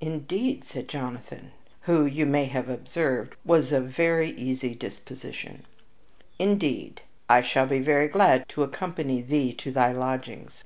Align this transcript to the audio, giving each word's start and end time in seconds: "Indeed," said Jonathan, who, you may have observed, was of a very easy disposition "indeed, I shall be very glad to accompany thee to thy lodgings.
"Indeed," 0.00 0.64
said 0.64 0.88
Jonathan, 0.88 1.52
who, 1.82 2.04
you 2.04 2.26
may 2.26 2.46
have 2.46 2.68
observed, 2.68 3.36
was 3.44 3.70
of 3.70 3.84
a 3.84 3.86
very 3.86 4.30
easy 4.32 4.74
disposition 4.74 5.64
"indeed, 6.40 7.02
I 7.28 7.40
shall 7.40 7.68
be 7.68 7.78
very 7.78 8.08
glad 8.08 8.48
to 8.48 8.64
accompany 8.64 9.22
thee 9.22 9.52
to 9.52 9.70
thy 9.70 9.92
lodgings. 9.92 10.64